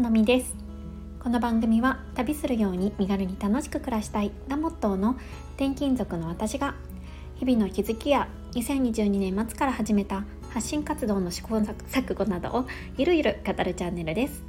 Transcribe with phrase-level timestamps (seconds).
[0.00, 0.56] のみです。
[1.22, 5.18] この番組は旅するように身軽に楽しく暮らしたいがモットーの
[5.56, 6.74] 転勤族の私が
[7.34, 12.66] 日々の気づきや2022年末から始めた発信活動の試行錯誤などを
[12.96, 14.42] ゆるゆる語るチャンネルです。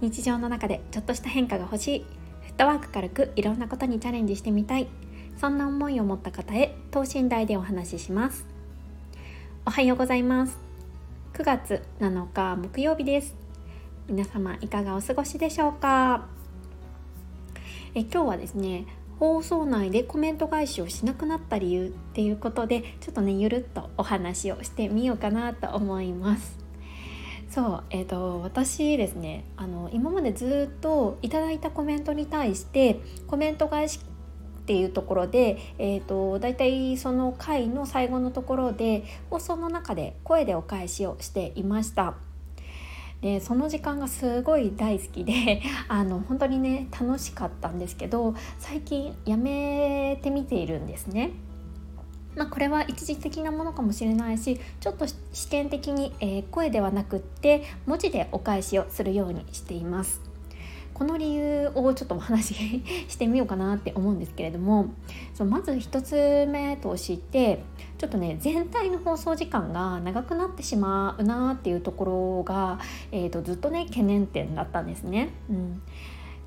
[0.00, 2.06] 日常の中でちょっとした変化が欲しい
[2.40, 4.88] フットワーク軽くいろんなことにチャレンジしてみたい
[5.38, 8.46] そんな思いを持った方へ等身大でお話しします。
[9.66, 10.56] おはようございます。
[11.34, 13.41] 9月7日木曜日です。
[14.12, 16.26] 皆様いかがお過ごしでしょうか？
[17.94, 18.84] え今日はですね
[19.18, 26.58] 放送内でコメント返しをしなくなった理由っていうことでちょっとねゆるっとお話をしてみようかなと思います
[27.48, 33.98] そうえーと、私ですねあの今までずっといただいたコメントに対してコメント返し
[34.60, 42.16] っていうところで、えーと、だいたいその回の最後のところで放送の中で声でお返しをしていました。
[43.22, 51.30] でその時間がすごい大好きで あの本当にね楽しかったんですけど最近やめてみているんですね。
[52.34, 60.31] まあ、これは一時的なものかもしれないしちょっと試験的に、えー、声ではなくって文字でお返しをするようにしています。
[60.94, 64.86] この理由をちょっとお話ししてみようかなって思うんですけれども
[65.34, 67.62] そうまず1つ目として
[67.98, 72.78] ちょっとね全体の放送時間が長くなってしまうなっていうところが、
[73.10, 75.30] えーと、ずっとね懸念点だったんですね。
[75.48, 75.82] うん、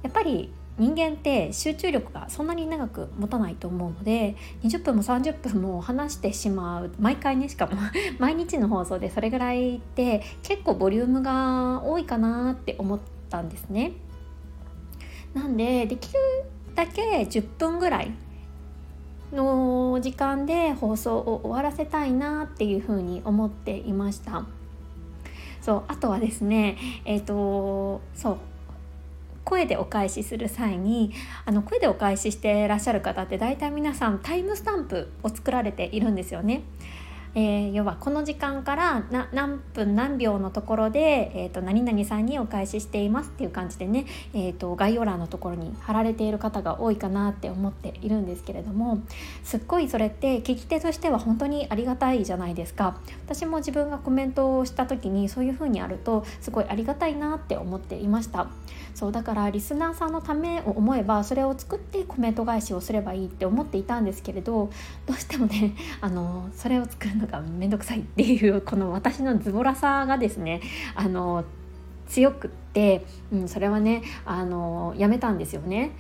[0.03, 7.73] やっぱり人間って集中力がそんなに長く持たないと思うので20分も30分も話してしまう毎回ねしかも
[8.19, 13.93] 毎日の放送でそれぐらいって結構ボリュームが多いかなって思ったんですね。
[15.36, 16.19] なんでできる
[16.73, 18.11] だけ10分ぐらい
[19.31, 24.45] の時間で放送を終わらせたいなっていうふうに思っていました
[25.61, 28.38] そうあとはですねえっ、ー、とそう
[29.44, 31.13] 声でお返しする際に
[31.45, 36.63] あの声でお返ししてらっしゃる方って大体皆さんタイムスタンプを作られているんですよね。
[37.35, 39.03] えー、要はこの時間から
[39.34, 49.00] 何分何秒のところで、えーと、何々さんにお返ししていますっていう感じでね、えーと、概要欄のところに貼られている方が多いかなって思っているんですけれども
[49.44, 52.97] すっごいそれって聞き手としては本当にありがたいじゃないですか。
[53.25, 58.47] 私も自分がコメントをした時にそういう風にあるとすごいありがたいなって思っていました。
[58.95, 64.69] そうだからリスナーさんのためを思えばそれを作ってコメント返しをすればいいって思っていたんですけれど
[65.06, 70.62] どうしてもねあのそれを作るのがめんどくさいっていうこの私のズボラさがですね
[70.96, 71.46] あの
[72.08, 75.91] 強くって、うん、それはねあのやめたんですよね。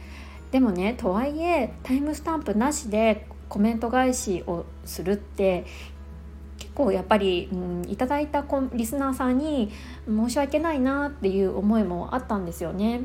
[0.51, 5.65] でもねとはいえタイムスタンプなしでコメント返しをするって
[6.57, 9.71] 結構やっぱり、うん、いただいたリスナーさんに
[10.07, 13.01] 申し訳ないなっていう思いもあったんですよね。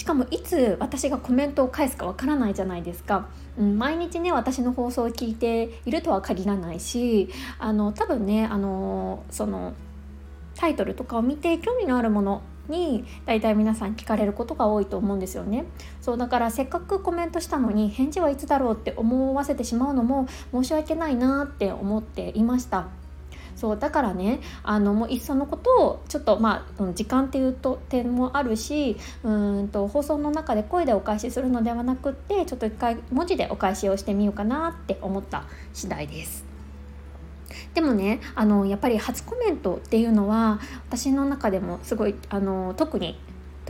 [0.00, 3.28] しかもいつ私がコメントを返すかわからないじゃないですか、
[3.58, 7.28] うん、毎日ね私の放送を聞いているとは限らないし
[7.58, 9.74] あの多分ねあのその
[10.54, 12.40] タイトルとかを見て興味のあるもの
[12.70, 15.66] に大体皆さん聞かれることが多いと思うんですよね。
[16.00, 22.88] そうだからせっかくコメントしたのに返事はいつだろうって思わせてしまうのも申し訳ないなって思っていました。
[23.60, 35.44] そうだからねあのもういっそのことをちょっとまあ時間っていうと点もあるしうんと放送の中で声でお返しするのではなくってちょっと一回文字でお返しをしてみようかなって思った
[35.74, 36.46] 次第です。
[37.74, 43.20] でもねあのやっぱり初コメントっていうのは私の中でもすごいあの特に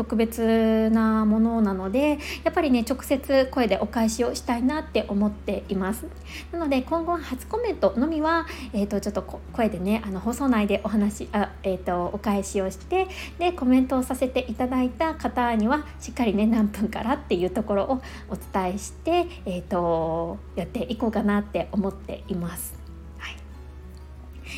[0.01, 6.07] 特別なものなのでやっぱりね直接声でお返しをしたいなって思っています。
[6.53, 9.23] なので今後初コメントのみは、えーと、ちょっと
[9.53, 18.01] 声でねあの放送内でお話あ、えーと、お返しをしてでコメントをさせていただいた方にはしっかりね何分からっていうところを
[18.31, 22.80] お伝えして、えーとやっていこうかなって思っています。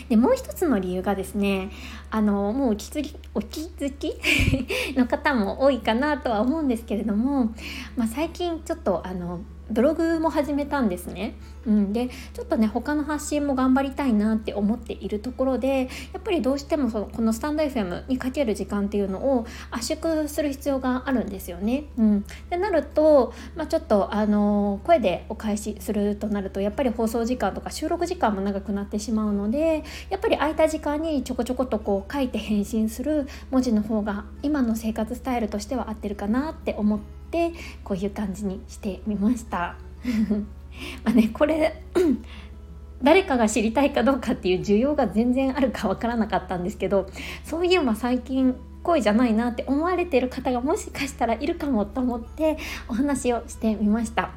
[0.08, 1.70] でもう一つの理由がですね
[2.10, 4.12] あのもうお気づきお気づき？
[4.96, 7.52] の方も多いかなとは思うんですけれども、
[7.96, 9.40] まあ、最近ちょっとあの
[9.72, 11.34] ブログも始めたんですね。
[11.66, 21.84] うん、でちょっとね他の発信も頑張りたいなって思っているところでやっぱりどうしてもそのこのスタンド FM にかける時間っていうのを圧縮する必要があるんですよね。
[21.96, 37.21] うん、でなると、まあ、ちょっとあの声でお返しするとなるとやっぱり放送時間とか収録時間も長くなってしまうのでやっぱり空いた時間にちょこちょことこう書いて返信する文字の方が今の生活スタイルとしては合ってるかなって思って
[37.84, 39.76] こういう感じにしてみました。
[41.04, 41.82] まあねこれ
[43.02, 47.08] 誰かが知りたいかどうかっていう需要が全然あるかわからなかったんですけど
[47.44, 52.58] そういえば最近声じゃないなって思われてる方がもしかしたらいるかもと思って
[52.88, 54.30] お話をしてみました。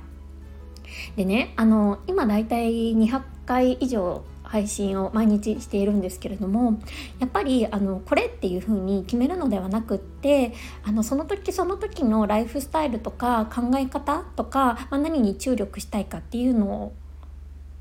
[1.16, 6.80] でねあの今だいたい200回以上配信を毎日しているんですけれども
[7.20, 10.54] やっぱりあのこれっていう風に決めるのではなくって
[10.84, 16.94] あのその時その時のライフスタイルとか考え方とか、まあ、何に注力したいかっていうのを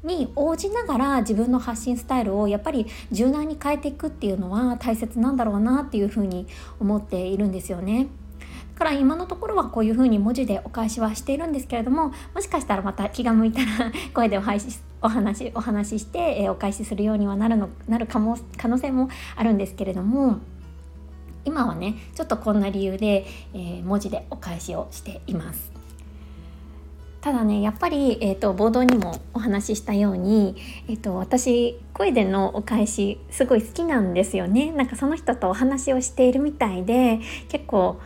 [0.04, 6.46] に応じながら自分の発信スタイルをやっぱり柔軟に変えていくっていうのは大切なんだろうなっていうふうに
[6.78, 8.08] 思っているんですよね。
[8.74, 14.72] だから今のところはこういうふうに文字でお返しはしているんですけれどももしかしたらまた気が向いたら声でお配信
[15.04, 20.40] お話お話しして、えー、お返しするようにはなるのなるかも可能性もあるんですけれども
[21.44, 25.72] 今はねちょっとこんな理由で、えー、文字でお返しをしています。
[27.20, 30.56] ただねやっぱり、えーと、冒頭にもお話ししたように、
[30.88, 37.98] えーと、私声でのお返しすごい好きなんですよねなんかその人とお話をしているみたいで結構、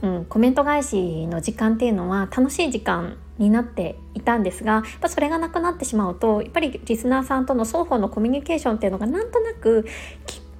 [0.00, 9.86] うん、コメント返しの時間っていうのは楽しい時間になっていたんですがやっぱそれがなくなってしまうとやっぱりリスナーさんとの双方のコミュニケーションっていうのがなんとなく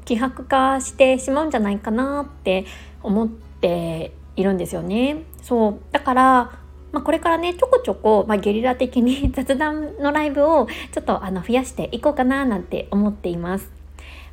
[0.04, 2.66] 希薄化してしまうんじゃないかなって
[3.02, 5.22] 思っているんですよね。
[5.42, 13.81] そうだからまあ、これからねちょこちょこ、まあ、ゲリラ的に 雑談のライブをちょっとあの増やしていこうかななんて思っています。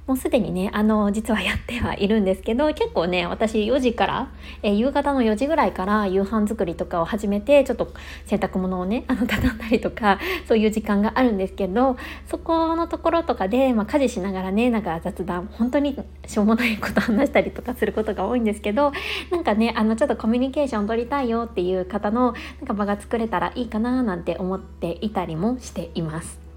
[0.09, 4.31] もうすでにねあの実はやってはいるんですけど結構ね私4時から、
[4.63, 7.93] えー、夕方の4時ぐらいから夕飯作りとかを始めてちょっと
[8.25, 10.17] 洗濯物をね あの畳んだりとか
[10.47, 11.95] そういう時間があるんですけど
[12.25, 15.95] そこのところとかで、まあ、家事しながらねなんか雑談本当に
[16.25, 18.91] しょうもないこと話したりとかすることが多いんですけど
[19.29, 26.48] なんかねあのちょっとコミュニケーション取りたいよっていう方のなんか場が作れたらいいかななんて思っていたりもしています。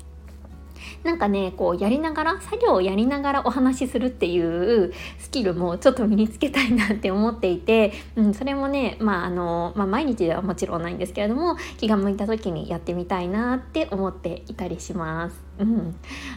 [1.05, 15.43] なんかねこうやりながら作業をやりながらお話しするっていうスキルもちょっと身につけたいなって思っていて、 うん、それもねまああの、まあ、毎日ではもちろんないんですけれども気が向いた時にやってみたいなって思っていたりします。
[15.59, 15.95] うん、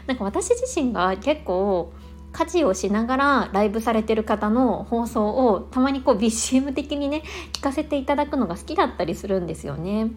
[0.08, 1.92] なんか私自身が結構
[2.36, 7.24] 家事をしながらライブされてる方の放送をたまにこう BCM 的にね
[7.54, 10.12] 聞かせていただくのが好きだったりするんですよね。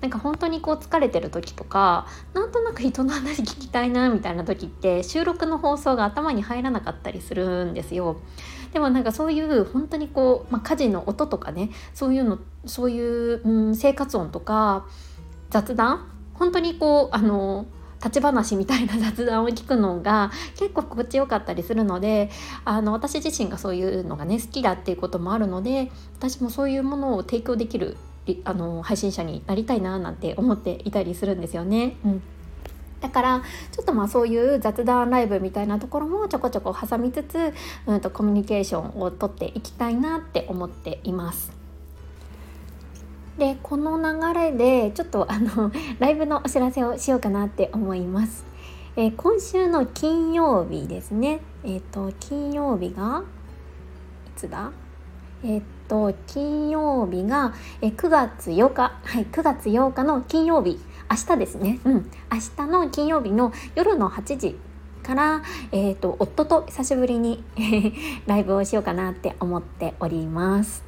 [0.00, 8.16] なんか本当にこう疲れてる時とかなんとなく人の話聞きたいなみたいな時って収録の放送が頭に入らなかったりするんですよ。
[8.72, 14.86] でもなんかそういう本当にこう、まあ、家事の音とかねそういうのそういう、うん、生活音とか
[15.50, 16.10] 雑談？
[16.34, 17.66] 本当にこうあの
[18.04, 22.30] 立ち話みたいな 雑談を聞くのが結構心地よかったりするので
[22.64, 27.96] あの私自身がそういうのがね好きだっていうこともあるので私もそういうものを提供できる
[28.44, 31.96] あの配信者になりたいななんて思っていたりするんですよね。
[32.04, 32.22] うん
[33.04, 37.52] だからちょっとまあそういう雑談ライブみたいなところもちょこちょこ挟みつつ、
[37.86, 41.52] うん、とコミュニケーションをとっていきたいなって思っています。
[43.36, 48.46] でこの流れでちょっとあの ライブのお知らせをしようかなって思います。
[48.96, 51.40] えー、今週の金曜日ですね。
[51.62, 53.22] えっ、ー、と金曜日が
[54.26, 54.70] いつだ？
[55.44, 57.52] えっ、と金曜日が
[57.82, 58.98] え9月8日。
[59.04, 60.80] はい9月8日の金曜日。
[61.10, 61.80] 明日ですね。
[61.84, 62.10] うん。
[62.32, 64.58] 明日の金曜日の夜の8時
[65.02, 67.44] から、えーと、夫と久しぶりに
[68.26, 70.82] ライブをしようかなって思っております。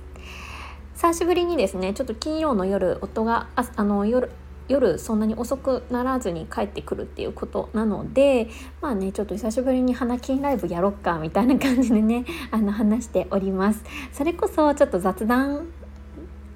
[0.94, 4.30] 久しぶりにですねちょっと金曜の夜夫がああの夜
[4.68, 8.48] 夜そんなに遅くならずに帰ってくるっていうことなので
[8.80, 13.84] まあねちょっと久しぶりに花金ライブやろっかみたいな感じでね あの話しております。
[14.12, 15.66] それこそちょっと雑談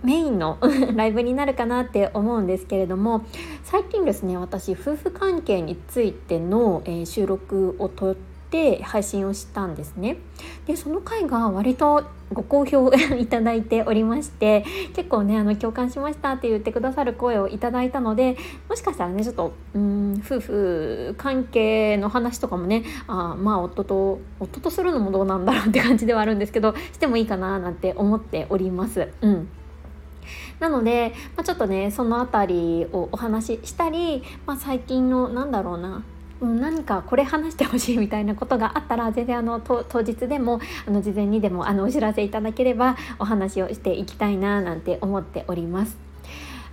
[0.03, 0.59] メインの
[0.97, 3.27] ライブになるかなって思うんですけれども
[3.63, 8.30] 最近ですね私夫婦関係についての、えー、収録をとって
[8.83, 10.17] 配信をしたんですね
[10.67, 14.65] でその回が割とご好評いただいておりまして
[14.95, 18.37] 結構ねあの共感しましたって言ってくださる声をいただいたので
[18.69, 29.09] もしかしたらねちょっとうん夫婦関係の話とかもねあまあ夫と夫とするのもどうなんだろうって感じではあるんですけどしてもいいかななんて思っております。
[29.23, 29.49] うん
[30.61, 36.05] なので、まあ、ちょっとねその辺りをお話ししたり、まあ、最近のなんだろうな
[36.41, 46.11] 何かこれ話してほしいみたいなことがあったら全然あの当日でもあの事前にでもあのお知らせいただければお話をしていきたいななんて思っております。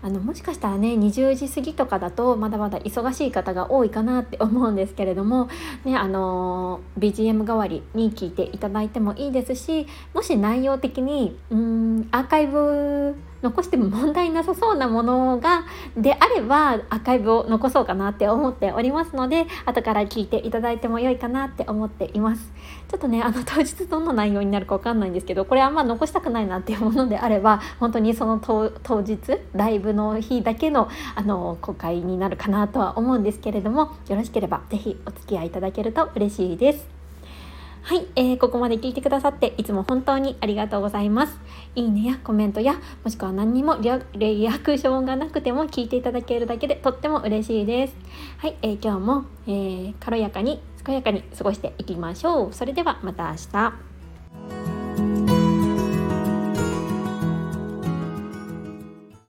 [0.02, 5.50] あのもしかしたらね20時過ぎとかだとまだまだ忙しい方が多いかなって思うんですけれども、
[5.86, 15.66] ね、あの BGM 代わりに聞いていただいてもいいですしもし内容的にうんアーカイブ残しても問題なさそうなものが
[15.96, 22.52] であればアーカイブを残そうかなって思っておりますので後から聞いていただいても良いかなって思っています。
[22.88, 29.20] ちょっとねあの当日どんな内容になるかわかんないんですけどこれあんま残したくないなっていうものであれば本当にその当日
[29.54, 36.97] ライブの日だけのあの公開になるかなとは思うんですけれどもよろしければ是非お付き合いいただけると嬉しいです。
[37.88, 41.40] はい、えー、ここまで聞いてくださっていつも本当にありがとうございます。
[41.74, 42.74] いいねやコメントや
[43.06, 47.96] もしくは何にもリアクションがなくても聞いていただけるだけでとっても嬉しいです。
[48.40, 52.54] はい、えー、今日も、えー、軽やかに健やかに過ごしていきましょう。
[52.54, 53.87] それではまた明日。